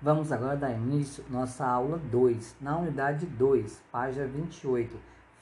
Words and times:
Vamos 0.00 0.30
agora 0.30 0.56
dar 0.56 0.70
início 0.70 1.24
à 1.28 1.32
nossa 1.32 1.66
aula 1.66 1.98
2, 1.98 2.58
na 2.60 2.78
unidade 2.78 3.26
2, 3.26 3.82
página 3.90 4.28
28, 4.28 4.96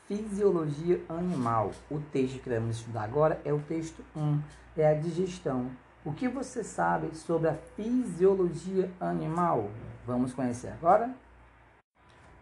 Fisiologia 0.09 0.99
Animal. 1.11 1.73
O 1.91 2.01
texto 2.01 2.41
que 2.41 2.49
iremos 2.49 2.77
estudar 2.79 3.03
agora 3.03 3.39
é 3.45 3.53
o 3.53 3.61
texto 3.61 4.03
1, 4.17 4.41
é 4.79 4.89
a 4.89 4.95
digestão. 4.95 5.71
O 6.03 6.11
que 6.11 6.27
você 6.27 6.65
sabe 6.65 7.15
sobre 7.15 7.51
a 7.51 7.55
fisiologia 7.77 8.91
animal? 8.99 9.69
Vamos 10.07 10.33
conhecer 10.33 10.69
agora? 10.69 11.15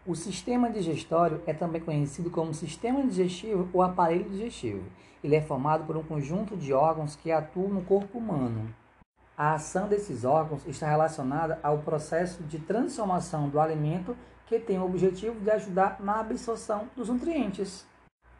O 0.06 0.14
sistema 0.14 0.70
digestório 0.70 1.42
é 1.48 1.52
também 1.52 1.80
conhecido 1.80 2.30
como 2.30 2.54
sistema 2.54 3.02
digestivo 3.02 3.68
ou 3.72 3.82
aparelho 3.82 4.30
digestivo. 4.30 4.84
Ele 5.22 5.34
é 5.34 5.42
formado 5.42 5.84
por 5.84 5.96
um 5.96 6.02
conjunto 6.04 6.56
de 6.56 6.72
órgãos 6.72 7.16
que 7.16 7.32
atuam 7.32 7.70
no 7.70 7.82
corpo 7.82 8.18
humano. 8.18 8.72
A 9.36 9.54
ação 9.54 9.88
desses 9.88 10.24
órgãos 10.24 10.64
está 10.64 10.86
relacionada 10.86 11.58
ao 11.60 11.78
processo 11.78 12.40
de 12.44 12.56
transformação 12.60 13.48
do 13.48 13.58
alimento 13.58 14.16
que 14.46 14.60
tem 14.60 14.78
o 14.78 14.84
objetivo 14.84 15.40
de 15.40 15.50
ajudar 15.50 15.96
na 16.00 16.20
absorção 16.20 16.88
dos 16.94 17.08
nutrientes. 17.08 17.84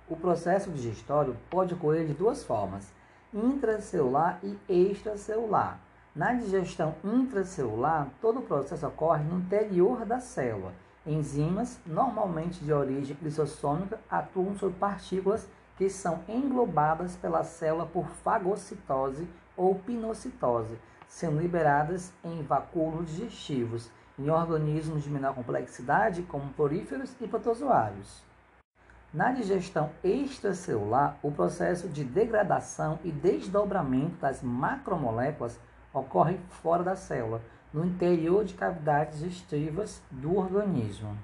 O 0.08 0.14
processo 0.14 0.70
digestório 0.70 1.36
pode 1.50 1.74
ocorrer 1.74 2.06
de 2.06 2.14
duas 2.14 2.44
formas: 2.44 2.92
intracelular 3.32 4.38
e 4.42 4.56
extracelular. 4.68 5.80
Na 6.14 6.32
digestão 6.34 6.94
intracelular, 7.02 8.08
todo 8.20 8.38
o 8.38 8.42
processo 8.42 8.86
ocorre 8.86 9.24
no 9.24 9.40
interior 9.40 10.04
da 10.04 10.20
célula. 10.20 10.72
Enzimas, 11.04 11.80
normalmente 11.84 12.64
de 12.64 12.72
origem 12.72 13.16
lisossômica, 13.20 13.98
atuam 14.08 14.56
sobre 14.56 14.78
partículas 14.78 15.48
que 15.76 15.90
são 15.90 16.20
englobadas 16.28 17.16
pela 17.16 17.42
célula 17.42 17.84
por 17.84 18.06
fagocitose 18.22 19.26
ou 19.56 19.74
pinocitose, 19.74 20.78
sendo 21.08 21.40
liberadas 21.40 22.12
em 22.24 22.42
vacúolos 22.42 23.10
digestivos, 23.10 23.90
em 24.18 24.30
organismos 24.30 25.02
de 25.02 25.10
menor 25.10 25.34
complexidade, 25.34 26.22
como 26.22 26.52
poríferos 26.52 27.14
e 27.20 27.26
protozoários. 27.26 28.22
Na 29.12 29.30
digestão 29.30 29.90
extracelular, 30.02 31.18
o 31.22 31.30
processo 31.30 31.88
de 31.88 32.02
degradação 32.02 32.98
e 33.04 33.12
desdobramento 33.12 34.16
das 34.16 34.42
macromoléculas 34.42 35.58
ocorre 35.92 36.38
fora 36.48 36.82
da 36.82 36.96
célula, 36.96 37.40
no 37.72 37.84
interior 37.84 38.44
de 38.44 38.54
cavidades 38.54 39.20
digestivas 39.20 40.02
do 40.10 40.36
organismo. 40.36 41.16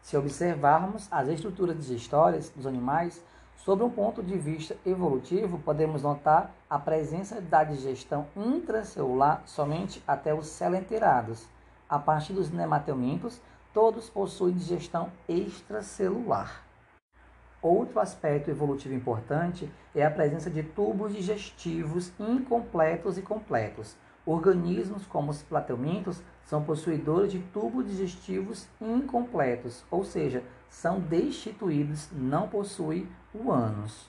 Se 0.00 0.16
observarmos 0.16 1.08
as 1.10 1.28
estruturas 1.28 1.76
digestórias 1.76 2.48
dos 2.50 2.64
animais, 2.64 3.20
Sob 3.56 3.82
um 3.82 3.90
ponto 3.90 4.22
de 4.22 4.36
vista 4.38 4.76
evolutivo, 4.86 5.58
podemos 5.58 6.02
notar 6.02 6.54
a 6.70 6.78
presença 6.78 7.40
da 7.40 7.64
digestão 7.64 8.26
intracelular 8.36 9.42
somente 9.44 10.02
até 10.06 10.32
os 10.32 10.46
celenterados. 10.46 11.48
A 11.88 11.98
partir 11.98 12.32
dos 12.32 12.50
nematelmintos, 12.50 13.40
todos 13.72 14.08
possuem 14.08 14.54
digestão 14.54 15.10
extracelular. 15.28 16.64
Outro 17.60 17.98
aspecto 17.98 18.50
evolutivo 18.50 18.94
importante 18.94 19.68
é 19.94 20.04
a 20.04 20.10
presença 20.10 20.48
de 20.48 20.62
tubos 20.62 21.12
digestivos 21.12 22.12
incompletos 22.20 23.18
e 23.18 23.22
completos. 23.22 23.96
Organismos 24.24 25.06
como 25.06 25.30
os 25.30 25.42
platelmintos 25.42 26.22
são 26.44 26.62
possuidores 26.62 27.32
de 27.32 27.38
tubos 27.38 27.86
digestivos 27.86 28.68
incompletos, 28.80 29.84
ou 29.90 30.04
seja, 30.04 30.42
são 30.68 31.00
destituídos, 31.00 32.08
não 32.12 32.48
possuem 32.48 33.08
o 33.40 33.50
ânus. 33.50 34.08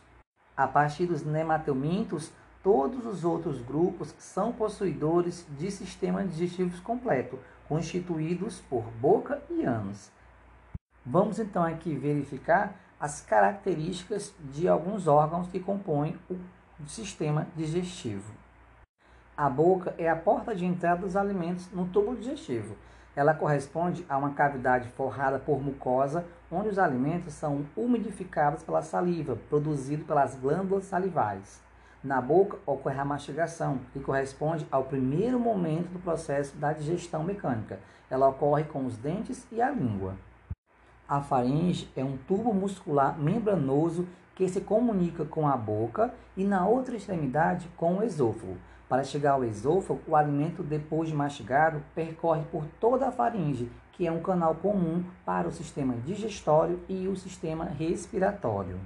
A 0.55 0.67
partir 0.67 1.05
dos 1.05 1.23
nematelmintos, 1.23 2.31
todos 2.63 3.05
os 3.05 3.23
outros 3.23 3.61
grupos 3.61 4.13
são 4.17 4.51
possuidores 4.51 5.45
de 5.57 5.69
sistema 5.69 6.23
digestivo 6.23 6.81
completo, 6.81 7.39
constituídos 7.67 8.59
por 8.69 8.83
boca 8.99 9.41
e 9.49 9.63
ânus. 9.63 10.11
Vamos 11.05 11.39
então 11.39 11.63
aqui 11.63 11.95
verificar 11.95 12.75
as 12.99 13.21
características 13.21 14.33
de 14.51 14.67
alguns 14.67 15.07
órgãos 15.07 15.47
que 15.47 15.59
compõem 15.59 16.17
o 16.29 16.87
sistema 16.87 17.47
digestivo. 17.55 18.33
A 19.35 19.49
boca 19.49 19.93
é 19.97 20.09
a 20.09 20.15
porta 20.15 20.55
de 20.55 20.65
entrada 20.65 21.01
dos 21.01 21.15
alimentos 21.15 21.71
no 21.71 21.87
tubo 21.87 22.15
digestivo. 22.15 22.75
Ela 23.17 23.33
corresponde 23.33 24.05
a 24.07 24.15
uma 24.15 24.35
cavidade 24.35 24.89
forrada 24.89 25.39
por 25.39 25.59
mucosa, 25.59 26.23
onde 26.51 26.69
os 26.69 26.77
alimentos 26.77 27.33
são 27.33 27.65
umidificados 27.75 28.61
pela 28.61 28.83
saliva, 28.83 29.35
produzido 29.49 30.05
pelas 30.05 30.35
glândulas 30.35 30.85
salivares. 30.85 31.59
Na 32.03 32.21
boca 32.21 32.59
ocorre 32.63 32.99
a 32.99 33.03
mastigação, 33.03 33.79
que 33.91 33.99
corresponde 33.99 34.67
ao 34.71 34.83
primeiro 34.83 35.39
momento 35.39 35.89
do 35.89 35.97
processo 35.97 36.55
da 36.57 36.71
digestão 36.71 37.23
mecânica. 37.23 37.79
Ela 38.07 38.29
ocorre 38.29 38.65
com 38.65 38.85
os 38.85 38.95
dentes 38.97 39.47
e 39.51 39.63
a 39.63 39.71
língua. 39.71 40.13
A 41.09 41.19
faringe 41.19 41.89
é 41.95 42.03
um 42.03 42.17
tubo 42.17 42.53
muscular 42.53 43.17
membranoso 43.17 44.07
que 44.35 44.47
se 44.47 44.61
comunica 44.61 45.25
com 45.25 45.47
a 45.47 45.57
boca 45.57 46.13
e 46.35 46.43
na 46.43 46.67
outra 46.67 46.95
extremidade 46.95 47.67
com 47.75 47.97
o 47.97 48.03
esôfago. 48.03 48.57
Para 48.89 49.03
chegar 49.03 49.33
ao 49.33 49.43
esôfago, 49.43 49.99
o 50.07 50.15
alimento, 50.15 50.63
depois 50.63 51.09
de 51.09 51.15
mastigado, 51.15 51.83
percorre 51.93 52.43
por 52.51 52.65
toda 52.79 53.07
a 53.07 53.11
faringe, 53.11 53.69
que 53.91 54.07
é 54.07 54.11
um 54.11 54.21
canal 54.21 54.55
comum 54.55 55.03
para 55.25 55.47
o 55.47 55.51
sistema 55.51 55.95
digestório 56.05 56.79
e 56.87 57.07
o 57.07 57.15
sistema 57.15 57.65
respiratório. 57.65 58.79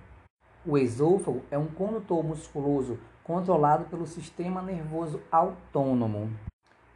O 0.66 0.78
esôfago 0.78 1.44
é 1.52 1.58
um 1.58 1.68
condutor 1.68 2.24
musculoso 2.24 2.98
controlado 3.24 3.86
pelo 3.86 4.08
sistema 4.08 4.62
nervoso 4.62 5.22
autônomo. 5.32 6.32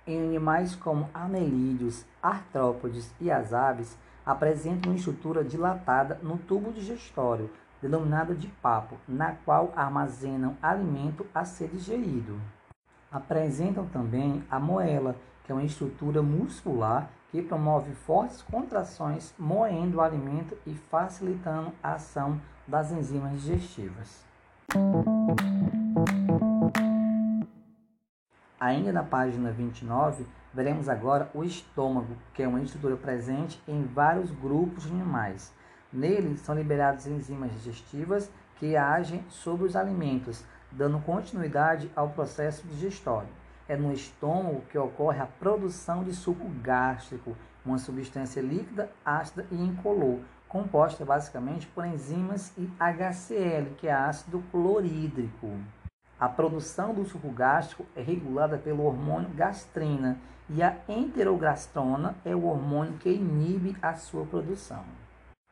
Em 0.07 0.23
animais 0.23 0.75
como 0.75 1.09
anelídeos, 1.13 2.05
artrópodes 2.21 3.13
e 3.21 3.29
as 3.29 3.53
aves, 3.53 3.97
apresentam 4.25 4.91
uma 4.91 4.97
estrutura 4.97 5.43
dilatada 5.43 6.19
no 6.23 6.37
tubo 6.37 6.71
digestório, 6.71 7.51
denominada 7.81 8.33
de 8.33 8.47
papo, 8.47 8.97
na 9.07 9.33
qual 9.45 9.71
armazenam 9.75 10.57
alimento 10.61 11.25
a 11.33 11.45
ser 11.45 11.67
digerido. 11.69 12.39
Apresentam 13.15 13.85
também 13.85 14.43
a 14.51 14.59
moela, 14.59 15.15
que 15.45 15.49
é 15.49 15.55
uma 15.55 15.63
estrutura 15.63 16.21
muscular 16.21 17.09
que 17.29 17.41
promove 17.41 17.93
fortes 17.93 18.41
contrações, 18.41 19.33
moendo 19.39 19.99
o 19.99 20.01
alimento 20.01 20.57
e 20.67 20.73
facilitando 20.73 21.71
a 21.81 21.93
ação 21.93 22.41
das 22.67 22.91
enzimas 22.91 23.39
digestivas. 23.39 24.25
Ainda 28.59 28.91
na 28.91 29.03
página 29.03 29.49
29, 29.49 30.25
veremos 30.53 30.89
agora 30.89 31.31
o 31.33 31.41
estômago, 31.41 32.17
que 32.33 32.43
é 32.43 32.47
uma 32.49 32.61
estrutura 32.61 32.97
presente 32.97 33.63
em 33.65 33.85
vários 33.85 34.29
grupos 34.29 34.83
de 34.83 34.91
animais. 34.91 35.53
Nele 35.93 36.35
são 36.35 36.53
liberadas 36.53 37.07
enzimas 37.07 37.53
digestivas 37.53 38.29
que 38.57 38.75
agem 38.75 39.23
sobre 39.29 39.65
os 39.65 39.77
alimentos, 39.77 40.43
dando 40.75 40.99
continuidade 40.99 41.89
ao 41.95 42.09
processo 42.09 42.67
digestório. 42.67 43.29
É 43.67 43.75
no 43.75 43.91
estômago 43.91 44.61
que 44.69 44.77
ocorre 44.77 45.19
a 45.19 45.25
produção 45.25 46.03
de 46.03 46.13
suco 46.13 46.47
gástrico, 46.61 47.35
uma 47.65 47.79
substância 47.79 48.41
líquida, 48.41 48.91
ácida 49.03 49.45
e 49.49 49.55
incolor, 49.55 50.19
composta 50.47 51.03
basicamente 51.03 51.65
por 51.67 51.85
enzimas 51.85 52.53
e 52.57 52.69
HCl, 52.79 53.73
que 53.77 53.87
é 53.87 53.93
ácido 53.93 54.43
clorídrico. 54.51 55.49
A 56.19 56.29
produção 56.29 56.93
do 56.93 57.05
suco 57.05 57.29
gástrico 57.29 57.85
é 57.95 58.01
regulada 58.01 58.57
pelo 58.57 58.85
hormônio 58.85 59.29
gastrina 59.29 60.17
e 60.49 60.61
a 60.61 60.77
enterogastrona 60.87 62.15
é 62.23 62.35
o 62.35 62.45
hormônio 62.45 62.97
que 62.99 63.09
inibe 63.09 63.75
a 63.81 63.95
sua 63.95 64.25
produção. 64.25 64.83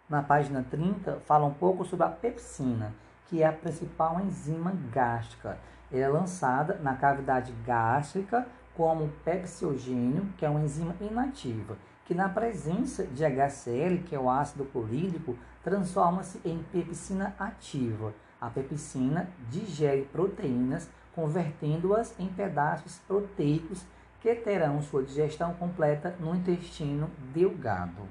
Na 0.08 0.22
página 0.22 0.64
30, 0.70 1.22
fala 1.26 1.46
um 1.46 1.54
pouco 1.54 1.84
sobre 1.84 2.06
a 2.06 2.10
pepsina, 2.10 2.94
que 3.34 3.42
é 3.42 3.48
a 3.48 3.52
principal 3.52 4.20
enzima 4.20 4.72
gástrica. 4.92 5.58
Ela 5.92 6.04
é 6.04 6.08
lançada 6.08 6.76
na 6.84 6.96
cavidade 6.96 7.52
gástrica 7.66 8.46
como 8.76 9.10
pepsiogênio, 9.26 10.32
que 10.38 10.46
é 10.46 10.50
uma 10.52 10.62
enzima 10.62 10.96
inativa, 11.02 11.76
que 12.06 12.14
na 12.14 12.30
presença 12.30 13.04
de 13.08 13.26
HCl, 13.26 14.04
que 14.06 14.14
é 14.14 14.20
o 14.20 14.30
ácido 14.30 14.66
clorídrico, 14.66 15.36
transforma-se 15.64 16.40
em 16.46 16.64
pepsina 16.72 17.34
ativa. 17.40 18.14
A 18.40 18.52
pepsina 18.52 19.28
digere 19.50 20.04
proteínas, 20.12 20.88
convertendo-as 21.16 22.14
em 22.20 22.28
pedaços 22.28 23.00
proteicos 23.08 23.84
que 24.22 24.36
terão 24.36 24.80
sua 24.84 25.02
digestão 25.02 25.56
completa 25.56 26.16
no 26.20 26.36
intestino 26.36 27.10
delgado. 27.34 28.08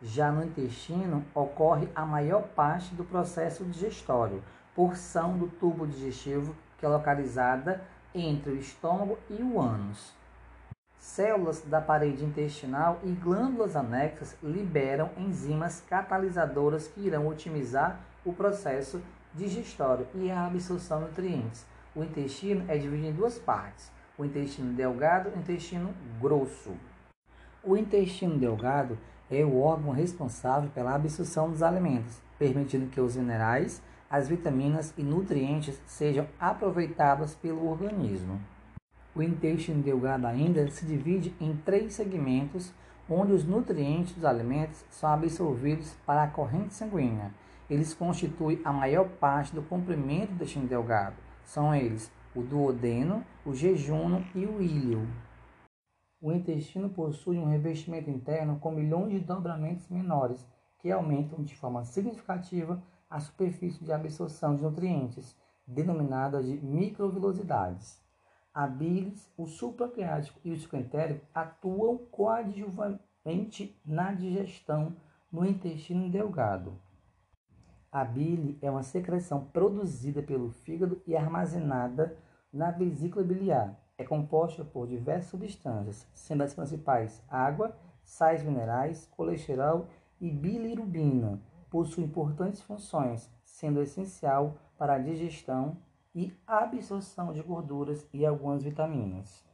Já 0.00 0.30
no 0.30 0.44
intestino 0.44 1.24
ocorre 1.34 1.88
a 1.94 2.06
maior 2.06 2.42
parte 2.42 2.94
do 2.94 3.04
processo 3.04 3.64
digestório, 3.64 4.42
porção 4.74 5.36
do 5.36 5.48
tubo 5.48 5.86
digestivo 5.86 6.54
que 6.78 6.86
é 6.86 6.88
localizada 6.88 7.82
entre 8.14 8.52
o 8.52 8.56
estômago 8.56 9.18
e 9.28 9.42
o 9.42 9.60
ânus. 9.60 10.14
Células 10.98 11.62
da 11.62 11.80
parede 11.80 12.24
intestinal 12.24 13.00
e 13.02 13.10
glândulas 13.10 13.74
anexas 13.74 14.36
liberam 14.42 15.10
enzimas 15.16 15.82
catalisadoras 15.88 16.86
que 16.86 17.00
irão 17.00 17.26
otimizar 17.26 17.98
o 18.24 18.32
processo 18.32 19.02
digestório 19.34 20.06
e 20.14 20.30
a 20.30 20.46
absorção 20.46 21.00
de 21.00 21.06
nutrientes. 21.06 21.66
O 21.94 22.04
intestino 22.04 22.64
é 22.68 22.78
dividido 22.78 23.08
em 23.08 23.12
duas 23.12 23.38
partes: 23.38 23.90
o 24.16 24.24
intestino 24.24 24.72
delgado 24.74 25.28
e 25.28 25.32
o 25.32 25.38
intestino 25.38 25.92
grosso. 26.20 26.76
O 27.64 27.76
intestino 27.76 28.38
delgado 28.38 28.96
é 29.30 29.44
o 29.44 29.60
órgão 29.60 29.92
responsável 29.92 30.70
pela 30.70 30.94
absorção 30.94 31.50
dos 31.50 31.62
alimentos, 31.62 32.20
permitindo 32.38 32.86
que 32.86 33.00
os 33.00 33.16
minerais, 33.16 33.82
as 34.10 34.28
vitaminas 34.28 34.94
e 34.96 35.02
nutrientes 35.02 35.80
sejam 35.86 36.26
aproveitados 36.40 37.34
pelo 37.34 37.68
organismo. 37.68 38.40
O 39.14 39.22
intestino 39.22 39.82
delgado 39.82 40.26
ainda 40.26 40.70
se 40.70 40.86
divide 40.86 41.34
em 41.40 41.56
três 41.64 41.94
segmentos, 41.94 42.72
onde 43.10 43.32
os 43.32 43.44
nutrientes 43.44 44.14
dos 44.14 44.24
alimentos 44.24 44.84
são 44.90 45.10
absorvidos 45.10 45.94
para 46.06 46.22
a 46.22 46.28
corrente 46.28 46.74
sanguínea. 46.74 47.32
Eles 47.68 47.92
constituem 47.92 48.60
a 48.64 48.72
maior 48.72 49.08
parte 49.08 49.54
do 49.54 49.62
comprimento 49.62 50.28
do 50.28 50.34
intestino 50.36 50.66
delgado. 50.66 51.16
São 51.44 51.74
eles 51.74 52.10
o 52.34 52.42
duodeno, 52.42 53.24
o 53.44 53.54
jejunum 53.54 54.22
e 54.34 54.46
o 54.46 54.62
íleo. 54.62 55.06
O 56.20 56.32
intestino 56.32 56.90
possui 56.90 57.38
um 57.38 57.44
revestimento 57.44 58.10
interno 58.10 58.58
com 58.58 58.72
milhões 58.72 59.12
de 59.12 59.20
dobramentos 59.20 59.88
menores, 59.88 60.44
que 60.80 60.90
aumentam 60.90 61.42
de 61.42 61.54
forma 61.54 61.84
significativa 61.84 62.82
a 63.08 63.20
superfície 63.20 63.84
de 63.84 63.92
absorção 63.92 64.56
de 64.56 64.62
nutrientes, 64.62 65.36
denominada 65.66 66.42
de 66.42 66.56
microvilosidades. 66.60 68.00
A 68.52 68.66
bilis, 68.66 69.30
o 69.36 69.46
supraquiático 69.46 70.40
e 70.44 70.50
o 70.50 70.54
esquentérico 70.54 71.24
atuam 71.32 71.98
coadjuvamente 72.10 73.80
na 73.84 74.12
digestão 74.12 74.96
no 75.30 75.46
intestino 75.46 76.10
delgado. 76.10 76.72
A 77.90 78.04
bile 78.04 78.58
é 78.60 78.70
uma 78.70 78.82
secreção 78.82 79.44
produzida 79.44 80.22
pelo 80.22 80.50
fígado 80.50 81.00
e 81.06 81.16
armazenada 81.16 82.16
na 82.52 82.70
vesícula 82.70 83.24
biliar. 83.24 83.87
É 83.98 84.04
composta 84.04 84.64
por 84.64 84.86
diversas 84.86 85.30
substâncias, 85.30 86.06
sendo 86.14 86.44
as 86.44 86.54
principais 86.54 87.20
água, 87.28 87.76
sais 88.04 88.44
minerais, 88.44 89.06
colesterol 89.16 89.88
e 90.20 90.30
bilirubina. 90.30 91.42
Possui 91.68 92.04
importantes 92.04 92.62
funções, 92.62 93.28
sendo 93.44 93.82
essencial 93.82 94.56
para 94.78 94.94
a 94.94 94.98
digestão 94.98 95.76
e 96.14 96.32
absorção 96.46 97.32
de 97.32 97.42
gorduras 97.42 98.08
e 98.12 98.24
algumas 98.24 98.62
vitaminas. 98.62 99.44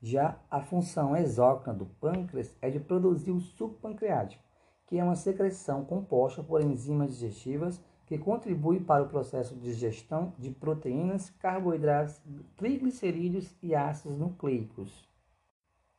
Já 0.00 0.38
a 0.48 0.60
função 0.60 1.16
exócrina 1.16 1.74
do 1.76 1.86
pâncreas 1.86 2.56
é 2.62 2.70
de 2.70 2.78
produzir 2.78 3.32
o 3.32 3.40
suco 3.40 3.80
pancreático, 3.80 4.44
que 4.86 4.96
é 4.96 5.02
uma 5.02 5.16
secreção 5.16 5.84
composta 5.84 6.42
por 6.42 6.62
enzimas 6.62 7.18
digestivas 7.18 7.82
que 8.06 8.16
contribui 8.16 8.78
para 8.78 9.02
o 9.02 9.08
processo 9.08 9.54
de 9.56 9.62
digestão 9.62 10.32
de 10.38 10.50
proteínas, 10.50 11.30
carboidratos, 11.40 12.20
triglicerídeos 12.56 13.54
e 13.60 13.74
ácidos 13.74 14.16
nucleicos. 14.16 15.04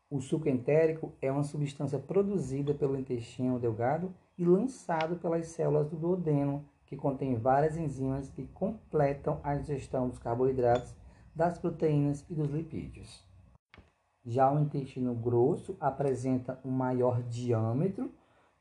O 0.10 0.22
suco 0.22 0.48
entérico 0.48 1.14
é 1.22 1.30
uma 1.30 1.44
substância 1.44 2.00
produzida 2.00 2.74
pelo 2.74 2.98
intestino 2.98 3.60
delgado 3.60 4.16
e 4.38 4.46
lançado 4.46 5.18
pelas 5.18 5.48
células 5.48 5.90
do 5.90 5.98
duodeno, 5.98 6.66
que 6.86 6.96
contém 6.96 7.36
várias 7.36 7.76
enzimas 7.76 8.30
que 8.30 8.48
completam 8.48 9.42
a 9.44 9.54
digestão 9.56 10.08
dos 10.08 10.18
carboidratos, 10.18 10.96
das 11.36 11.60
proteínas 11.60 12.26
e 12.30 12.34
dos 12.34 12.50
lipídios. 12.50 13.22
Já 14.26 14.50
o 14.52 14.60
intestino 14.60 15.14
grosso 15.14 15.76
apresenta 15.80 16.60
um 16.64 16.72
maior 16.72 17.22
diâmetro, 17.24 18.10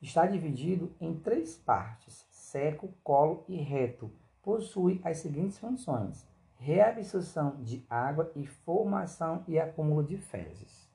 está 0.03 0.27
dividido 0.27 0.93
em 1.01 1.15
três 1.15 1.57
partes: 1.57 2.27
seco, 2.47 2.95
colo 3.03 3.45
e 3.49 3.57
reto. 3.57 4.11
Possui 4.43 5.01
as 5.05 5.19
seguintes 5.19 5.59
funções: 5.59 6.25
reabsorção 6.59 7.57
de 7.61 7.85
água 7.91 8.31
e 8.37 8.47
formação 8.47 9.43
e 9.49 9.59
acúmulo 9.59 10.05
de 10.05 10.17
fezes. 10.17 10.89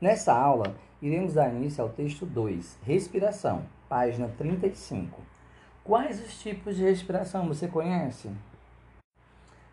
Nessa 0.00 0.32
aula, 0.32 0.76
iremos 1.00 1.34
dar 1.34 1.52
início 1.52 1.82
ao 1.82 1.90
texto 1.90 2.26
2, 2.26 2.78
Respiração, 2.82 3.64
página 3.88 4.28
35. 4.36 5.22
Quais 5.82 6.20
os 6.20 6.38
tipos 6.40 6.76
de 6.76 6.84
respiração 6.84 7.48
você 7.48 7.66
conhece? 7.66 8.30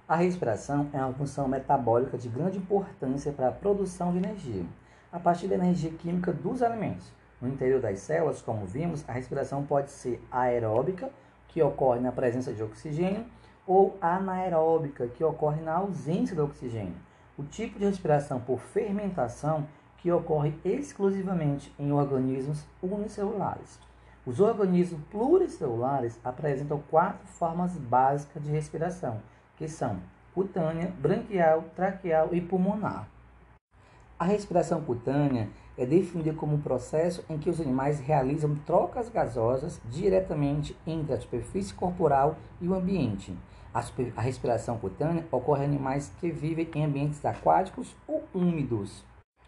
A 0.07 0.15
respiração 0.15 0.89
é 0.93 0.97
uma 0.97 1.13
função 1.13 1.47
metabólica 1.47 2.17
de 2.17 2.29
grande 2.29 2.59
importância 2.59 3.33
para 3.33 3.49
a 3.49 3.51
produção 3.51 4.13
de 4.13 4.19
energia, 4.19 4.65
a 5.11 5.19
partir 5.19 5.47
da 5.47 5.55
energia 5.55 5.91
química 5.91 6.31
dos 6.31 6.61
alimentos. 6.61 7.11
No 7.45 7.53
interior 7.53 7.79
das 7.79 7.99
células, 7.99 8.41
como 8.41 8.65
vimos, 8.65 9.07
a 9.07 9.11
respiração 9.11 9.63
pode 9.63 9.91
ser 9.91 10.19
aeróbica, 10.31 11.11
que 11.47 11.61
ocorre 11.61 11.99
na 11.99 12.11
presença 12.11 12.51
de 12.51 12.63
oxigênio, 12.63 13.23
ou 13.67 13.95
anaeróbica, 14.01 15.07
que 15.09 15.23
ocorre 15.23 15.61
na 15.61 15.75
ausência 15.75 16.35
do 16.35 16.43
oxigênio. 16.43 16.95
O 17.37 17.43
tipo 17.43 17.77
de 17.77 17.85
respiração 17.85 18.39
por 18.39 18.59
fermentação 18.59 19.67
que 19.99 20.11
ocorre 20.11 20.55
exclusivamente 20.65 21.71
em 21.77 21.91
organismos 21.91 22.65
unicelulares. 22.81 23.79
Os 24.25 24.39
organismos 24.39 24.99
pluricelulares 25.11 26.19
apresentam 26.23 26.81
quatro 26.89 27.27
formas 27.27 27.77
básicas 27.77 28.41
de 28.41 28.49
respiração, 28.49 29.21
que 29.55 29.67
são 29.67 29.99
cutânea, 30.33 30.91
branquial, 30.99 31.65
traqueal 31.75 32.29
e 32.31 32.41
pulmonar. 32.41 33.07
A 34.17 34.25
respiração 34.25 34.81
cutânea 34.81 35.47
é 35.77 35.85
definida 35.85 36.33
como 36.33 36.55
um 36.55 36.61
processo 36.61 37.23
em 37.29 37.37
que 37.37 37.49
os 37.49 37.59
animais 37.59 37.99
realizam 37.99 38.55
trocas 38.65 39.09
gasosas 39.09 39.81
diretamente 39.89 40.77
entre 40.87 41.13
a 41.13 41.19
superfície 41.19 41.73
corporal 41.73 42.37
e 42.61 42.67
o 42.67 42.73
ambiente. 42.73 43.35
A, 43.73 43.83
a 44.15 44.21
respiração 44.21 44.77
cutânea 44.77 45.25
ocorre 45.31 45.63
em 45.63 45.67
animais 45.67 46.11
que 46.19 46.31
vivem 46.31 46.69
em 46.73 46.85
ambientes 46.85 47.23
aquáticos 47.25 47.95
ou 48.07 48.23
úmidos. 48.33 49.03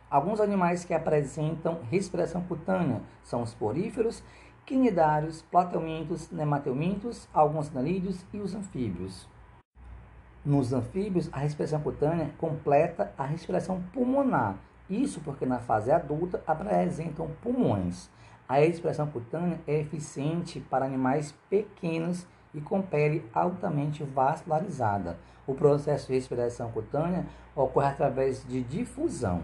Alguns 0.09 0.39
animais 0.41 0.83
que 0.83 0.93
apresentam 0.93 1.79
respiração 1.89 2.41
cutânea 2.41 3.01
são 3.23 3.41
os 3.41 3.53
poríferos 3.53 4.23
quinidários, 4.65 5.41
plateumintos, 5.43 6.29
nemateumintos, 6.29 7.27
alguns 7.33 7.73
anelídeos 7.73 8.25
e 8.33 8.39
os 8.39 8.53
anfíbios. 8.53 9.27
Nos 10.43 10.73
anfíbios, 10.73 11.29
a 11.31 11.39
respiração 11.39 11.81
cutânea 11.81 12.31
completa 12.37 13.13
a 13.17 13.23
respiração 13.23 13.81
pulmonar. 13.93 14.57
Isso 14.89 15.19
porque 15.21 15.45
na 15.45 15.59
fase 15.59 15.91
adulta 15.91 16.41
apresentam 16.47 17.29
pulmões. 17.41 18.09
A 18.47 18.55
respiração 18.55 19.07
cutânea 19.07 19.59
é 19.67 19.79
eficiente 19.79 20.59
para 20.59 20.85
animais 20.85 21.33
pequenos 21.49 22.25
e 22.53 22.61
com 22.61 22.81
pele 22.81 23.25
altamente 23.33 24.03
vascularizada. 24.03 25.17
O 25.45 25.53
processo 25.53 26.07
de 26.07 26.13
respiração 26.13 26.71
cutânea 26.71 27.25
ocorre 27.55 27.87
através 27.87 28.45
de 28.45 28.61
difusão. 28.63 29.43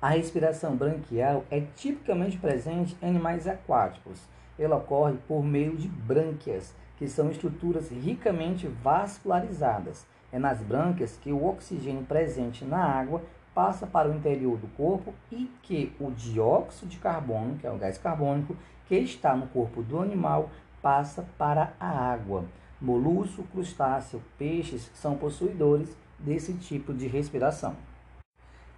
A 0.00 0.08
respiração 0.08 0.74
branquial 0.74 1.44
é 1.50 1.60
tipicamente 1.60 2.36
presente 2.36 2.96
em 3.00 3.08
animais 3.08 3.46
aquáticos. 3.46 4.20
Ela 4.58 4.76
ocorre 4.76 5.16
por 5.28 5.44
meio 5.44 5.76
de 5.76 5.88
brânquias, 5.88 6.74
que 6.96 7.06
são 7.06 7.30
estruturas 7.30 7.90
ricamente 7.90 8.66
vascularizadas. 8.66 10.06
É 10.32 10.38
nas 10.38 10.62
brânquias 10.62 11.18
que 11.20 11.30
o 11.30 11.44
oxigênio 11.44 12.04
presente 12.04 12.64
na 12.64 12.82
água 12.82 13.22
passa 13.54 13.86
para 13.86 14.08
o 14.08 14.14
interior 14.14 14.56
do 14.56 14.66
corpo 14.68 15.12
e 15.30 15.50
que 15.62 15.94
o 16.00 16.10
dióxido 16.10 16.88
de 16.88 16.96
carbono, 16.96 17.56
que 17.58 17.66
é 17.66 17.70
o 17.70 17.76
gás 17.76 17.98
carbônico, 17.98 18.56
que 18.86 18.96
está 18.96 19.36
no 19.36 19.46
corpo 19.48 19.82
do 19.82 20.00
animal, 20.00 20.48
passa 20.80 21.24
para 21.36 21.74
a 21.78 21.86
água. 21.86 22.44
Molusco, 22.80 23.44
crustáceo, 23.44 24.22
peixes 24.38 24.90
são 24.94 25.16
possuidores 25.16 25.94
desse 26.18 26.54
tipo 26.54 26.92
de 26.94 27.06
respiração. 27.06 27.76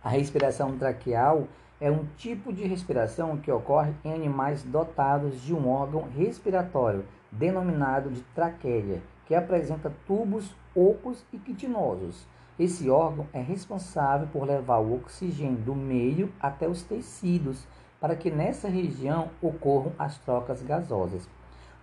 A 0.02 0.08
respiração 0.08 0.76
traqueal 0.76 1.48
é 1.80 1.90
um 1.90 2.04
tipo 2.16 2.52
de 2.52 2.66
respiração 2.66 3.36
que 3.36 3.50
ocorre 3.50 3.92
em 4.04 4.12
animais 4.12 4.62
dotados 4.62 5.40
de 5.40 5.54
um 5.54 5.68
órgão 5.68 6.08
respiratório, 6.14 7.04
denominado 7.32 8.10
de 8.10 8.20
traqueia, 8.34 9.02
que 9.26 9.34
apresenta 9.34 9.92
tubos 10.06 10.54
ocos 10.74 11.24
e 11.32 11.38
quitinosos. 11.38 12.26
Esse 12.58 12.88
órgão 12.88 13.26
é 13.32 13.40
responsável 13.40 14.28
por 14.32 14.46
levar 14.46 14.78
o 14.78 14.94
oxigênio 14.94 15.58
do 15.58 15.74
meio 15.74 16.32
até 16.40 16.68
os 16.68 16.82
tecidos, 16.82 17.66
para 18.00 18.14
que 18.14 18.30
nessa 18.30 18.68
região 18.68 19.30
ocorram 19.42 19.92
as 19.98 20.18
trocas 20.18 20.62
gasosas. 20.62 21.28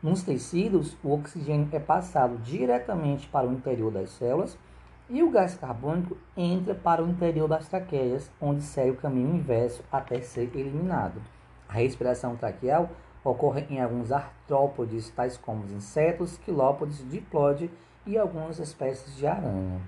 Nos 0.02 0.24
tecidos, 0.24 0.98
o 1.04 1.12
oxigênio 1.12 1.68
é 1.72 1.80
passado 1.80 2.38
diretamente 2.38 3.28
para 3.28 3.48
o 3.48 3.54
interior 3.54 3.92
das 3.92 4.10
células 4.12 4.58
e 5.10 5.22
o 5.22 5.30
gás 5.30 5.56
carbônico 5.56 6.18
entra 6.38 6.74
para 6.74 7.04
o 7.04 7.10
interior 7.10 7.48
das 7.48 7.68
traqueias, 7.68 8.32
onde 8.40 8.64
segue 8.64 8.92
o 8.92 8.96
caminho 8.96 9.36
inverso 9.36 9.84
até 9.92 10.22
ser 10.22 10.50
eliminado. 10.56 11.22
A 11.68 11.74
respiração 11.74 12.36
traqueal 12.36 12.90
ocorre 13.24 13.66
em 13.70 13.80
alguns 13.80 14.12
artrópodes, 14.12 15.10
tais 15.10 15.38
como 15.38 15.64
os 15.64 15.72
insetos, 15.72 16.38
quilópodes, 16.38 17.08
diplode 17.10 17.70
e 18.06 18.18
algumas 18.18 18.60
espécies 18.60 19.16
de 19.16 19.28
aranha. 19.28 19.82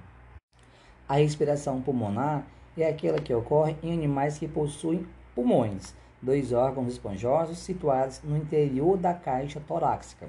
A 1.07 1.15
respiração 1.15 1.81
pulmonar 1.81 2.45
é 2.77 2.87
aquela 2.87 3.19
que 3.19 3.33
ocorre 3.33 3.75
em 3.83 3.93
animais 3.93 4.37
que 4.37 4.47
possuem 4.47 5.05
pulmões, 5.35 5.93
dois 6.21 6.53
órgãos 6.53 6.93
esponjosos 6.93 7.59
situados 7.59 8.21
no 8.23 8.37
interior 8.37 8.97
da 8.97 9.13
caixa 9.13 9.59
torácica. 9.59 10.27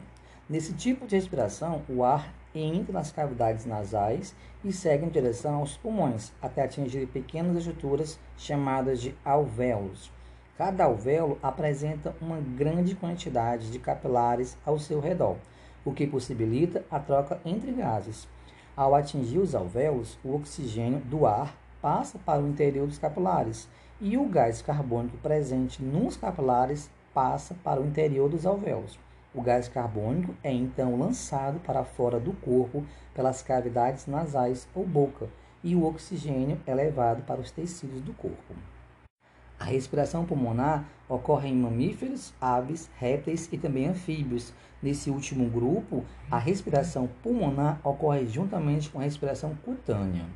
Nesse 0.48 0.74
tipo 0.74 1.06
de 1.06 1.16
respiração, 1.16 1.82
o 1.88 2.04
ar 2.04 2.34
entra 2.54 2.92
nas 2.92 3.10
cavidades 3.10 3.64
nasais 3.64 4.34
e 4.64 4.72
segue 4.72 5.06
em 5.06 5.08
direção 5.08 5.56
aos 5.56 5.76
pulmões, 5.76 6.32
até 6.40 6.62
atingir 6.62 7.06
pequenas 7.06 7.56
estruturas 7.56 8.18
chamadas 8.36 9.00
de 9.00 9.14
alvéolos. 9.24 10.13
Cada 10.56 10.84
alvéolo 10.84 11.36
apresenta 11.42 12.14
uma 12.20 12.38
grande 12.38 12.94
quantidade 12.94 13.72
de 13.72 13.78
capilares 13.80 14.56
ao 14.64 14.78
seu 14.78 15.00
redor, 15.00 15.36
o 15.84 15.92
que 15.92 16.06
possibilita 16.06 16.84
a 16.88 17.00
troca 17.00 17.40
entre 17.44 17.72
gases. 17.72 18.28
Ao 18.76 18.94
atingir 18.94 19.38
os 19.38 19.52
alvéolos, 19.52 20.16
o 20.24 20.32
oxigênio 20.32 21.00
do 21.00 21.26
ar 21.26 21.56
passa 21.82 22.20
para 22.24 22.40
o 22.40 22.46
interior 22.46 22.86
dos 22.86 22.98
capilares 22.98 23.68
e 24.00 24.16
o 24.16 24.28
gás 24.28 24.62
carbônico 24.62 25.16
presente 25.16 25.82
nos 25.82 26.16
capilares 26.16 26.88
passa 27.12 27.56
para 27.64 27.80
o 27.80 27.86
interior 27.86 28.30
dos 28.30 28.46
alvéolos. 28.46 28.96
O 29.34 29.42
gás 29.42 29.66
carbônico 29.66 30.36
é 30.40 30.52
então 30.52 30.96
lançado 30.96 31.58
para 31.66 31.82
fora 31.82 32.20
do 32.20 32.32
corpo 32.32 32.86
pelas 33.12 33.42
cavidades 33.42 34.06
nasais 34.06 34.68
ou 34.72 34.86
boca 34.86 35.28
e 35.64 35.74
o 35.74 35.84
oxigênio 35.84 36.60
é 36.64 36.72
levado 36.72 37.24
para 37.26 37.40
os 37.40 37.50
tecidos 37.50 38.00
do 38.00 38.12
corpo. 38.12 38.54
A 39.64 39.66
respiração 39.66 40.26
pulmonar 40.26 40.84
ocorre 41.08 41.48
em 41.48 41.56
mamíferos, 41.56 42.34
aves, 42.38 42.90
répteis 42.98 43.48
e 43.50 43.56
também 43.56 43.88
anfíbios. 43.88 44.52
Nesse 44.82 45.08
último 45.08 45.48
grupo, 45.48 46.04
a 46.30 46.36
respiração 46.36 47.08
pulmonar 47.22 47.80
ocorre 47.82 48.26
juntamente 48.26 48.90
com 48.90 49.00
a 49.00 49.04
respiração 49.04 49.54
cutânea. 49.64 50.26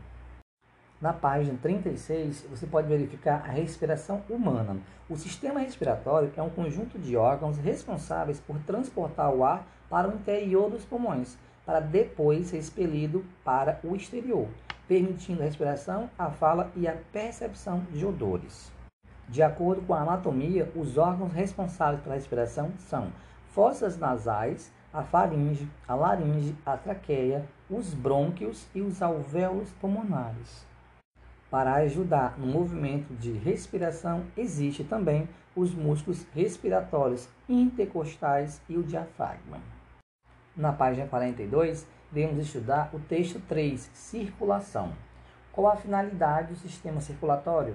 Na 0.98 1.12
página 1.12 1.58
36, 1.60 2.46
você 2.48 2.66
pode 2.66 2.88
verificar 2.88 3.42
a 3.46 3.52
respiração 3.52 4.22
humana. 4.30 4.78
O 5.10 5.14
sistema 5.14 5.60
respiratório 5.60 6.32
é 6.34 6.42
um 6.42 6.48
conjunto 6.48 6.98
de 6.98 7.14
órgãos 7.14 7.58
responsáveis 7.58 8.40
por 8.40 8.58
transportar 8.60 9.30
o 9.30 9.44
ar 9.44 9.68
para 9.90 10.08
o 10.08 10.14
interior 10.14 10.70
dos 10.70 10.86
pulmões, 10.86 11.36
para 11.66 11.80
depois 11.80 12.46
ser 12.46 12.56
expelido 12.56 13.22
para 13.44 13.78
o 13.84 13.94
exterior, 13.94 14.48
permitindo 14.88 15.42
a 15.42 15.44
respiração, 15.44 16.08
a 16.18 16.30
fala 16.30 16.72
e 16.74 16.88
a 16.88 16.96
percepção 17.12 17.84
de 17.92 18.06
odores. 18.06 18.77
De 19.28 19.42
acordo 19.42 19.82
com 19.82 19.92
a 19.92 20.00
anatomia, 20.00 20.72
os 20.74 20.96
órgãos 20.96 21.32
responsáveis 21.32 22.02
pela 22.02 22.14
respiração 22.14 22.72
são 22.78 23.12
fossas 23.48 23.98
nasais, 23.98 24.72
a 24.92 25.02
faringe, 25.02 25.68
a 25.86 25.94
laringe, 25.94 26.56
a 26.64 26.76
traqueia, 26.76 27.44
os 27.68 27.92
brônquios 27.92 28.66
e 28.74 28.80
os 28.80 29.02
alvéolos 29.02 29.70
pulmonares. 29.80 30.66
Para 31.50 31.74
ajudar 31.74 32.38
no 32.38 32.46
movimento 32.46 33.14
de 33.14 33.32
respiração, 33.32 34.24
existe 34.36 34.82
também 34.82 35.28
os 35.54 35.74
músculos 35.74 36.26
respiratórios 36.34 37.28
intercostais 37.48 38.62
e 38.68 38.76
o 38.76 38.82
diafragma. 38.82 39.60
Na 40.56 40.72
página 40.72 41.06
42, 41.06 41.86
devemos 42.10 42.38
estudar 42.38 42.90
o 42.94 43.00
texto 43.00 43.40
3, 43.46 43.90
circulação. 43.92 44.92
Qual 45.52 45.70
a 45.70 45.76
finalidade 45.76 46.52
do 46.52 46.58
sistema 46.58 47.00
circulatório? 47.00 47.74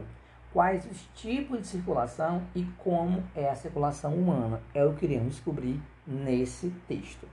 Quais 0.53 0.85
os 0.85 1.01
tipos 1.15 1.61
de 1.61 1.67
circulação 1.67 2.43
e 2.53 2.63
como 2.77 3.23
é 3.35 3.49
a 3.49 3.55
circulação 3.55 4.13
humana? 4.13 4.61
É 4.71 4.85
o 4.85 4.93
que 4.93 5.05
iremos 5.05 5.33
descobrir 5.33 5.81
nesse 6.05 6.69
texto. 6.87 7.27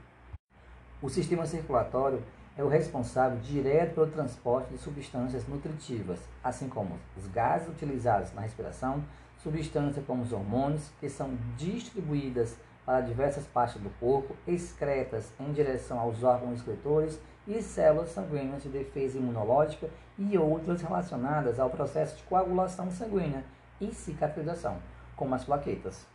O 1.03 1.11
sistema 1.11 1.45
circulatório 1.45 2.23
é 2.57 2.65
o 2.65 2.69
responsável 2.69 3.39
direto 3.41 3.97
pelo 3.97 4.07
transporte 4.07 4.71
de 4.71 4.79
substâncias 4.79 5.47
nutritivas, 5.47 6.19
assim 6.43 6.67
como 6.67 6.99
os 7.15 7.27
gases 7.27 7.69
utilizados 7.69 8.33
na 8.33 8.41
respiração, 8.41 9.05
substâncias 9.37 10.03
como 10.07 10.23
os 10.23 10.33
hormônios, 10.33 10.91
que 10.99 11.11
são 11.11 11.37
distribuídas 11.59 12.57
para 12.87 13.03
diversas 13.03 13.45
partes 13.45 13.83
do 13.83 13.91
corpo, 14.00 14.35
excretas 14.47 15.31
em 15.39 15.53
direção 15.53 16.00
aos 16.00 16.23
órgãos 16.23 16.61
excretores 16.61 17.21
e 17.50 17.62
células 17.62 18.11
sanguíneas 18.11 18.62
de 18.62 18.69
defesa 18.69 19.19
imunológica 19.19 19.88
e 20.19 20.38
outras 20.38 20.80
relacionadas 20.83 21.59
ao 21.59 21.69
processo 21.69 22.16
de 22.16 22.23
coagulação 22.23 22.90
sanguínea 22.90 23.45
e 23.80 23.92
cicatrização, 23.92 24.78
como 25.16 25.35
as 25.35 25.45
plaquetas. 25.45 26.07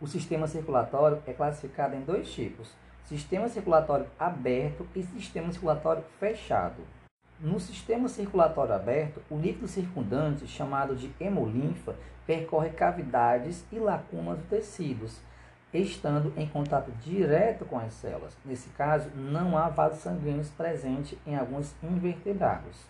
O 0.00 0.06
sistema 0.06 0.46
circulatório 0.46 1.22
é 1.26 1.32
classificado 1.32 1.96
em 1.96 2.02
dois 2.02 2.30
tipos 2.32 2.72
sistema 3.08 3.48
circulatório 3.48 4.06
aberto 4.18 4.86
e 4.94 5.02
sistema 5.02 5.50
circulatório 5.50 6.04
fechado. 6.20 6.82
No 7.40 7.58
sistema 7.58 8.06
circulatório 8.06 8.74
aberto, 8.74 9.22
o 9.30 9.38
líquido 9.38 9.66
circundante, 9.66 10.46
chamado 10.46 10.94
de 10.94 11.10
hemolinfa, 11.18 11.96
percorre 12.26 12.68
cavidades 12.68 13.64
e 13.72 13.78
lacunas 13.78 14.38
dos 14.38 14.48
tecidos, 14.48 15.20
estando 15.72 16.32
em 16.36 16.46
contato 16.46 16.90
direto 17.02 17.64
com 17.64 17.78
as 17.78 17.92
células. 17.92 18.36
Nesse 18.44 18.68
caso, 18.70 19.10
não 19.14 19.56
há 19.56 19.68
vasos 19.68 20.00
sanguíneos 20.00 20.50
presentes 20.50 21.18
em 21.26 21.36
alguns 21.36 21.74
invertebrados. 21.82 22.86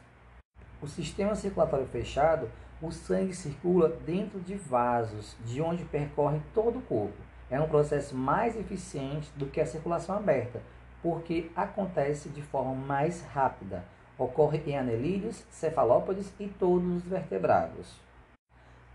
O 0.80 0.86
sistema 0.86 1.34
circulatório 1.34 1.86
fechado, 1.86 2.48
o 2.80 2.92
sangue 2.92 3.34
circula 3.34 3.88
dentro 3.88 4.38
de 4.40 4.54
vasos, 4.54 5.36
de 5.44 5.60
onde 5.60 5.84
percorre 5.84 6.40
todo 6.54 6.78
o 6.78 6.82
corpo 6.82 7.28
é 7.50 7.60
um 7.60 7.68
processo 7.68 8.14
mais 8.14 8.56
eficiente 8.56 9.30
do 9.36 9.46
que 9.46 9.60
a 9.60 9.66
circulação 9.66 10.16
aberta, 10.16 10.60
porque 11.02 11.50
acontece 11.56 12.28
de 12.28 12.42
forma 12.42 12.74
mais 12.74 13.22
rápida. 13.22 13.84
Ocorre 14.18 14.62
em 14.66 14.76
anelídeos, 14.76 15.44
cefalópodes 15.50 16.32
e 16.38 16.48
todos 16.48 16.96
os 16.96 17.02
vertebrados. 17.04 18.07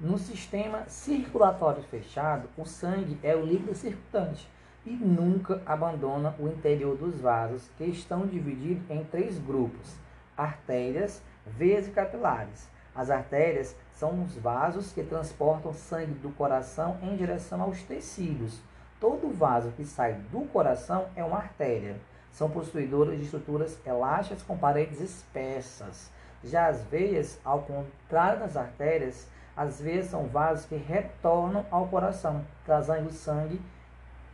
No 0.03 0.17
sistema 0.17 0.83
circulatório 0.89 1.81
fechado, 1.83 2.50
o 2.57 2.65
sangue 2.65 3.17
é 3.24 3.33
o 3.38 3.45
líquido 3.45 3.74
circulante 3.74 4.45
e 4.86 4.89
nunca 4.89 5.62
abandona 5.65 6.36
o 6.38 6.50
interior 6.50 6.98
dos 6.98 7.22
vasos, 7.22 7.69
que 7.77 7.86
estão 7.86 8.27
divididos 8.27 8.83
em 8.91 9.05
três 9.05 9.39
grupos: 9.39 9.95
artérias, 10.36 11.24
veias 11.48 11.88
e 11.88 11.91
capilares. 11.91 12.67
As 12.93 13.10
artérias 13.10 13.77
são 13.93 14.22
os 14.25 14.36
vasos 14.36 14.91
que 14.91 15.03
transportam 15.03 15.72
sangue 15.72 16.15
do 16.15 16.31
coração 16.31 16.98
em 17.01 17.15
direção 17.15 17.62
aos 17.62 17.81
tecidos. 17.83 18.60
Todo 19.00 19.33
vaso 19.33 19.72
que 19.72 19.86
sai 19.86 20.15
do 20.33 20.41
coração 20.50 21.07
é 21.15 21.24
uma 21.24 21.38
artéria. 21.38 21.95
São 22.29 22.50
possuidoras 22.50 23.17
de 23.17 23.24
estruturas 23.24 23.79
elásticas 23.88 24.43
com 24.43 24.57
paredes 24.57 25.00
espessas. 25.00 26.12
Já 26.43 26.67
as 26.67 26.83
veias, 26.83 27.39
ao 27.45 27.62
contrário 27.62 28.41
das 28.41 28.57
artérias, 28.57 29.31
as 29.55 29.79
veias 29.79 30.07
são 30.07 30.25
vasos 30.27 30.65
que 30.65 30.75
retornam 30.75 31.65
ao 31.69 31.88
coração, 31.88 32.43
trazendo 32.65 33.12
sangue 33.12 33.62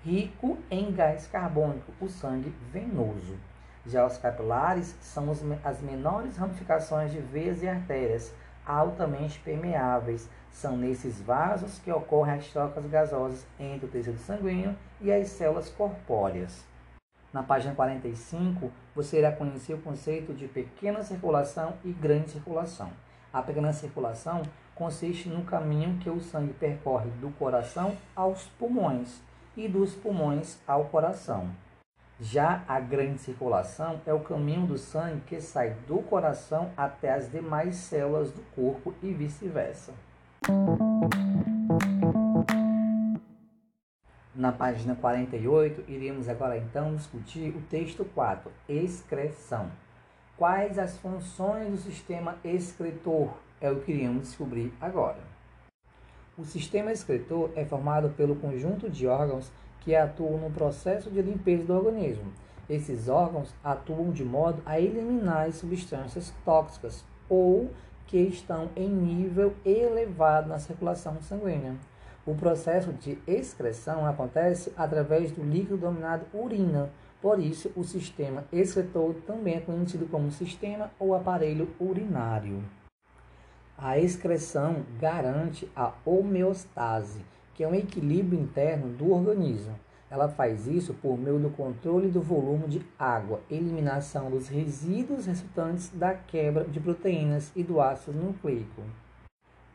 rico 0.03 0.57
em 0.71 0.91
gás 0.93 1.27
carbônico, 1.27 1.91
o 1.99 2.07
sangue 2.07 2.53
venoso. 2.71 3.37
Já 3.85 4.05
os 4.05 4.17
capilares 4.17 4.95
são 5.01 5.25
as 5.63 5.81
menores 5.81 6.37
ramificações 6.37 7.11
de 7.11 7.19
veias 7.19 7.61
e 7.63 7.67
artérias, 7.67 8.33
altamente 8.65 9.39
permeáveis. 9.39 10.29
São 10.51 10.77
nesses 10.77 11.21
vasos 11.21 11.79
que 11.79 11.91
ocorrem 11.91 12.35
as 12.35 12.47
trocas 12.47 12.85
gasosas 12.85 13.45
entre 13.59 13.85
o 13.85 13.89
tecido 13.89 14.17
sanguíneo 14.19 14.75
e 15.01 15.11
as 15.11 15.27
células 15.29 15.69
corpóreas. 15.69 16.65
Na 17.31 17.43
página 17.43 17.75
45, 17.75 18.71
você 18.95 19.19
irá 19.19 19.31
conhecer 19.31 19.73
o 19.73 19.81
conceito 19.81 20.33
de 20.33 20.47
pequena 20.47 21.03
circulação 21.03 21.75
e 21.83 21.91
grande 21.91 22.31
circulação. 22.31 22.91
A 23.31 23.43
pequena 23.43 23.71
circulação 23.71 24.41
consiste 24.73 25.29
no 25.29 25.43
caminho 25.43 25.99
que 25.99 26.09
o 26.09 26.19
sangue 26.19 26.53
percorre 26.53 27.11
do 27.21 27.29
coração 27.31 27.95
aos 28.15 28.45
pulmões 28.57 29.21
e 29.55 29.67
dos 29.67 29.93
pulmões 29.93 30.57
ao 30.67 30.85
coração. 30.85 31.49
Já 32.19 32.63
a 32.67 32.79
grande 32.79 33.19
circulação 33.19 34.01
é 34.05 34.13
o 34.13 34.19
caminho 34.19 34.65
do 34.65 34.77
sangue 34.79 35.21
que 35.27 35.39
sai 35.39 35.75
do 35.87 35.99
coração 35.99 36.71
até 36.75 37.13
as 37.13 37.31
demais 37.31 37.75
células 37.75 38.31
do 38.31 38.41
corpo 38.55 38.95
e 39.03 39.13
vice-versa. 39.13 39.93
Na 44.33 44.51
página 44.51 44.95
48, 44.95 45.83
iremos 45.87 46.27
agora 46.27 46.57
então 46.57 46.95
discutir 46.95 47.55
o 47.55 47.61
texto 47.61 48.03
4, 48.03 48.51
excreção. 48.67 49.69
Quais 50.39 50.79
as 50.79 50.95
funções 50.95 51.69
do 51.69 51.77
sistema 51.79 52.37
excretor? 52.45 53.27
É 53.59 53.69
o 53.69 53.81
que 53.81 53.91
iremos 53.91 54.29
descobrir 54.29 54.73
agora. 54.79 55.19
O 56.37 56.45
sistema 56.45 56.93
excretor 56.93 57.51
é 57.57 57.65
formado 57.65 58.11
pelo 58.11 58.37
conjunto 58.37 58.89
de 58.89 59.05
órgãos 59.05 59.51
que 59.81 59.93
atuam 59.93 60.37
no 60.37 60.49
processo 60.49 61.11
de 61.11 61.21
limpeza 61.21 61.65
do 61.65 61.73
organismo. 61.73 62.31
Esses 62.69 63.09
órgãos 63.09 63.53
atuam 63.61 64.11
de 64.11 64.23
modo 64.23 64.61
a 64.65 64.79
eliminar 64.79 65.45
as 65.45 65.55
substâncias 65.55 66.33
tóxicas 66.45 67.03
ou 67.27 67.69
que 68.07 68.19
estão 68.19 68.69
em 68.77 68.87
nível 68.87 69.53
elevado 69.65 70.47
na 70.47 70.57
circulação 70.57 71.21
sanguínea. 71.21 71.75
O 72.25 72.33
processo 72.33 72.93
de 72.93 73.17
excreção 73.27 74.05
acontece 74.05 74.71
através 74.77 75.33
do 75.33 75.43
líquido 75.43 75.75
denominado 75.75 76.25
urina. 76.33 76.89
Por 77.21 77.39
isso, 77.39 77.71
o 77.75 77.83
sistema 77.83 78.45
excretor 78.51 79.15
também 79.27 79.55
é 79.55 79.59
conhecido 79.59 80.05
como 80.07 80.31
sistema 80.31 80.91
ou 80.97 81.13
aparelho 81.13 81.69
urinário. 81.79 82.63
A 83.77 83.97
excreção 83.97 84.83
garante 84.99 85.69
a 85.75 85.93
homeostase 86.05 87.21
que 87.59 87.63
é 87.65 87.67
um 87.67 87.75
equilíbrio 87.75 88.39
interno 88.39 88.87
do 88.87 89.11
organismo. 89.11 89.77
Ela 90.09 90.29
faz 90.29 90.65
isso 90.65 90.93
por 90.93 91.17
meio 91.17 91.37
do 91.37 91.49
controle 91.49 92.07
do 92.07 92.21
volume 92.21 92.69
de 92.69 92.81
água, 92.97 93.41
eliminação 93.51 94.31
dos 94.31 94.47
resíduos 94.47 95.25
resultantes 95.25 95.89
da 95.89 96.13
quebra 96.13 96.63
de 96.63 96.79
proteínas 96.79 97.51
e 97.53 97.61
do 97.61 97.81
ácido 97.81 98.17
nucleico. 98.17 98.81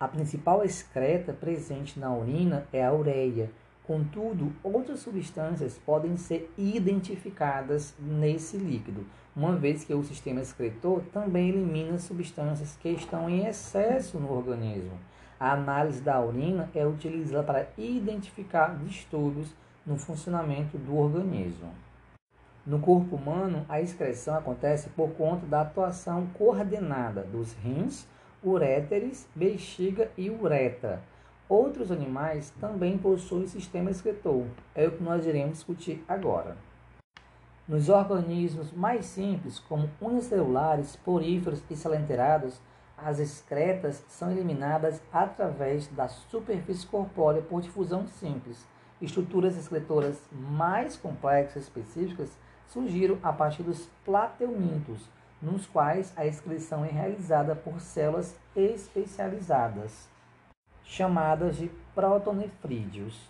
A 0.00 0.08
principal 0.08 0.64
excreta 0.64 1.34
presente 1.34 2.00
na 2.00 2.10
urina 2.16 2.66
é 2.72 2.82
a 2.82 2.90
ureia. 2.90 3.50
Contudo, 3.86 4.50
outras 4.62 5.00
substâncias 5.00 5.76
podem 5.76 6.16
ser 6.16 6.50
identificadas 6.56 7.94
nesse 7.98 8.56
líquido, 8.56 9.04
uma 9.36 9.54
vez 9.56 9.84
que 9.84 9.92
o 9.92 10.02
sistema 10.02 10.40
excretor 10.40 11.02
também 11.12 11.50
elimina 11.50 11.98
substâncias 11.98 12.78
que 12.80 12.88
estão 12.88 13.28
em 13.28 13.46
excesso 13.46 14.18
no 14.18 14.32
organismo. 14.32 14.98
A 15.38 15.52
análise 15.52 16.00
da 16.00 16.18
urina 16.18 16.70
é 16.74 16.86
utilizada 16.86 17.42
para 17.44 17.68
identificar 17.76 18.74
distúrbios 18.78 19.54
no 19.84 19.98
funcionamento 19.98 20.78
do 20.78 20.96
organismo. 20.96 21.70
No 22.66 22.78
corpo 22.78 23.16
humano, 23.16 23.66
a 23.68 23.82
excreção 23.82 24.34
acontece 24.36 24.88
por 24.88 25.10
conta 25.10 25.44
da 25.44 25.60
atuação 25.60 26.26
coordenada 26.32 27.22
dos 27.22 27.52
rins, 27.52 28.08
uréteres, 28.42 29.28
bexiga 29.34 30.10
e 30.16 30.30
uretra. 30.30 31.02
Outros 31.48 31.90
animais 31.90 32.50
também 32.60 32.96
possuem 32.96 33.46
sistema 33.46 33.90
excretor, 33.90 34.44
é 34.74 34.86
o 34.86 34.92
que 34.92 35.02
nós 35.02 35.26
iremos 35.26 35.54
discutir 35.54 36.04
agora. 36.08 36.56
Nos 37.68 37.88
organismos 37.88 38.72
mais 38.72 39.06
simples, 39.06 39.58
como 39.58 39.90
unicelulares, 40.00 40.96
poríferos 40.96 41.62
e 41.70 41.76
salenterados, 41.76 42.60
as 42.96 43.18
excretas 43.18 44.04
são 44.08 44.30
eliminadas 44.30 45.00
através 45.12 45.86
da 45.88 46.08
superfície 46.08 46.86
corpórea 46.86 47.42
por 47.42 47.60
difusão 47.60 48.06
simples, 48.06 48.66
Estruturas 49.04 49.56
excretoras 49.58 50.18
mais 50.32 50.96
complexas 50.96 51.56
e 51.56 51.66
específicas 51.66 52.30
surgiram 52.68 53.18
a 53.22 53.32
partir 53.32 53.62
dos 53.62 53.88
plateumintos, 54.04 55.10
nos 55.42 55.66
quais 55.66 56.12
a 56.16 56.24
excreção 56.24 56.84
é 56.84 56.88
realizada 56.88 57.54
por 57.54 57.80
células 57.80 58.34
especializadas, 58.56 60.08
chamadas 60.94 61.56
de 61.56 61.70
protonefrídeos. 61.94 63.20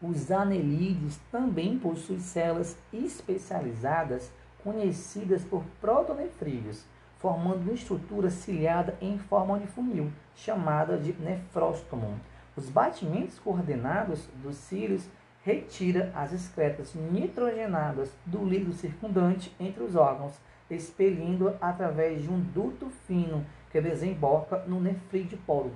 Os 0.00 0.30
anelídeos 0.30 1.18
também 1.30 1.78
possuem 1.78 2.20
células 2.20 2.76
especializadas 2.92 4.30
conhecidas 4.62 5.42
por 5.42 5.62
protonefrídeos, 5.80 6.84
formando 7.18 7.62
uma 7.62 7.72
estrutura 7.72 8.30
ciliada 8.30 8.96
em 9.00 9.18
forma 9.18 9.58
de 9.58 9.66
funil, 9.66 10.12
chamada 10.34 10.96
de 10.98 11.12
nefróstomo 11.12 12.18
os 12.56 12.70
batimentos 12.70 13.38
coordenados 13.38 14.26
dos 14.42 14.56
cílios 14.56 15.06
retira 15.44 16.10
as 16.14 16.32
excretas 16.32 16.94
nitrogenadas 16.94 18.10
do 18.24 18.42
líquido 18.44 18.72
circundante 18.72 19.54
entre 19.60 19.82
os 19.82 19.94
órgãos, 19.94 20.32
expelindo 20.70 21.54
através 21.60 22.22
de 22.22 22.30
um 22.30 22.40
duto 22.40 22.88
fino 23.06 23.44
que 23.70 23.80
desemboca 23.80 24.64
no 24.66 24.80
nefrídeo 24.80 25.38
poro, 25.46 25.70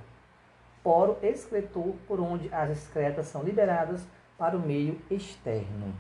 poro 0.83 1.19
excretor 1.23 1.95
por 2.07 2.21
onde 2.21 2.53
as 2.53 2.71
excretas 2.71 3.27
são 3.27 3.43
liberadas 3.43 4.07
para 4.39 4.57
o 4.57 4.61
meio 4.61 5.01
externo. 5.11 5.95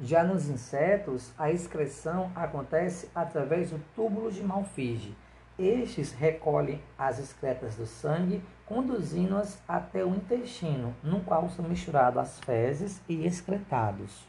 Já 0.00 0.24
nos 0.24 0.48
insetos, 0.48 1.32
a 1.38 1.50
excreção 1.50 2.32
acontece 2.34 3.08
através 3.14 3.70
do 3.70 3.80
túbulo 3.94 4.30
de 4.30 4.42
Malfige, 4.42 5.16
estes 5.56 6.10
recolhem 6.10 6.80
as 6.98 7.20
excretas 7.20 7.76
do 7.76 7.86
sangue, 7.86 8.42
conduzindo-as 8.66 9.62
até 9.68 10.04
o 10.04 10.08
intestino, 10.08 10.92
no 11.00 11.20
qual 11.20 11.48
são 11.48 11.64
misturados 11.68 12.18
as 12.18 12.40
fezes 12.40 13.00
e 13.08 13.24
excretados. 13.24 14.26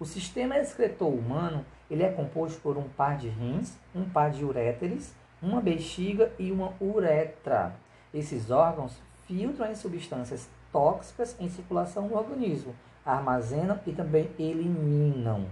O 0.00 0.06
sistema 0.06 0.56
excretor 0.56 1.12
humano 1.12 1.66
ele 1.90 2.02
é 2.02 2.10
composto 2.10 2.58
por 2.62 2.78
um 2.78 2.88
par 2.88 3.18
de 3.18 3.28
rins, 3.28 3.76
um 3.94 4.08
par 4.08 4.30
de 4.30 4.42
uréteres, 4.42 5.14
uma 5.42 5.60
bexiga 5.60 6.32
e 6.38 6.50
uma 6.50 6.72
uretra. 6.80 7.74
Esses 8.12 8.50
órgãos 8.50 8.96
filtram 9.26 9.70
as 9.70 9.78
substâncias 9.78 10.48
tóxicas 10.72 11.36
em 11.38 11.48
circulação 11.48 12.08
no 12.08 12.16
organismo, 12.16 12.74
armazenam 13.04 13.78
e 13.86 13.92
também 13.92 14.30
eliminam. 14.38 15.46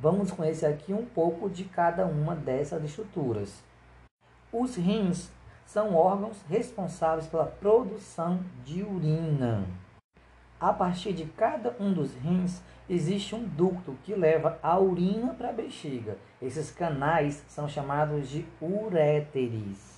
Vamos 0.00 0.30
conhecer 0.30 0.66
aqui 0.66 0.92
um 0.92 1.04
pouco 1.04 1.50
de 1.50 1.64
cada 1.64 2.06
uma 2.06 2.34
dessas 2.34 2.82
estruturas. 2.84 3.62
Os 4.52 4.76
rins 4.76 5.30
são 5.66 5.94
órgãos 5.94 6.38
responsáveis 6.48 7.26
pela 7.26 7.44
produção 7.44 8.40
de 8.64 8.82
urina. 8.82 9.66
A 10.58 10.72
partir 10.72 11.12
de 11.12 11.24
cada 11.26 11.76
um 11.78 11.92
dos 11.92 12.14
rins 12.14 12.62
existe 12.88 13.34
um 13.34 13.44
ducto 13.44 13.96
que 14.02 14.14
leva 14.14 14.58
a 14.62 14.78
urina 14.78 15.34
para 15.34 15.50
a 15.50 15.52
bexiga. 15.52 16.16
Esses 16.40 16.70
canais 16.70 17.44
são 17.46 17.68
chamados 17.68 18.28
de 18.28 18.46
uréteres. 18.60 19.97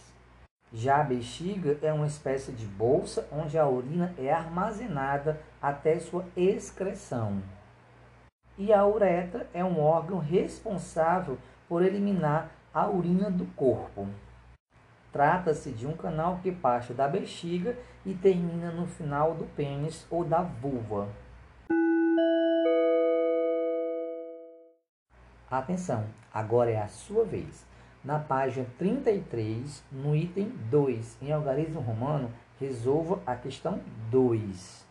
Já 0.73 1.01
a 1.01 1.05
bexiga 1.05 1.79
é 1.83 1.93
uma 1.93 2.07
espécie 2.07 2.53
de 2.53 2.65
bolsa 2.65 3.27
onde 3.33 3.59
a 3.59 3.67
urina 3.67 4.15
é 4.17 4.33
armazenada 4.33 5.41
até 5.61 5.99
sua 5.99 6.25
excreção. 6.37 7.43
E 8.57 8.73
a 8.73 8.87
uretra 8.87 9.49
é 9.53 9.65
um 9.65 9.81
órgão 9.81 10.19
responsável 10.19 11.39
por 11.69 11.83
eliminar 11.83 12.51
a 12.73 12.89
urina 12.89 13.29
do 13.31 13.47
corpo. 13.57 14.07
Trata-se 15.13 15.73
de 15.73 15.89
um 15.89 15.97
canal 15.97 16.39
que 16.41 16.53
parte 16.53 16.93
da 16.93 17.09
bexiga 17.09 17.77
e 18.07 18.15
termina 18.15 18.71
no 18.71 18.87
final 18.87 19.35
do 19.35 19.45
pênis 19.57 20.07
ou 20.09 20.25
da 20.25 20.41
vulva. 20.41 21.09
Atenção, 25.51 26.07
agora 26.33 26.71
é 26.71 26.81
a 26.81 26.87
sua 26.87 27.25
vez. 27.25 27.70
Na 28.05 28.19
página 28.19 28.67
33, 28.79 29.83
no 29.93 30.17
item 30.17 30.49
2, 30.71 31.19
em 31.23 31.33
algarismo 31.33 31.81
romano, 31.81 32.31
resolva 32.59 33.21
a 33.27 33.37
questão 33.37 33.81
2. 34.11 34.87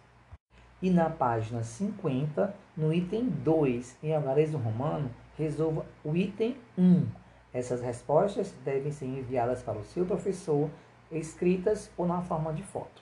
E 0.81 0.89
na 0.89 1.09
página 1.09 1.63
50, 1.63 2.55
no 2.77 2.93
item 2.93 3.27
2, 3.29 3.97
em 4.03 4.15
algarismo 4.15 4.57
romano, 4.57 5.09
resolva 5.37 5.85
o 6.03 6.15
item 6.15 6.55
1 6.77 7.19
essas 7.53 7.81
respostas 7.81 8.53
devem 8.63 8.91
ser 8.91 9.05
enviadas 9.05 9.63
para 9.63 9.79
o 9.79 9.83
seu 9.83 10.05
professor, 10.05 10.69
escritas 11.11 11.89
ou 11.97 12.05
na 12.05 12.21
forma 12.21 12.53
de 12.53 12.61
foto. 12.61 13.01